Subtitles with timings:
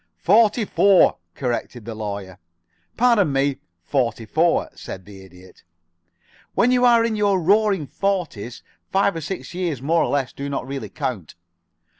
[0.17, 2.39] "Forty four," corrected the Lawyer.
[2.97, 5.63] "Pardon me forty four," said the Idiot.
[6.55, 10.49] "When you are in the roaring forties, five or six years more or less do
[10.49, 11.35] not really count.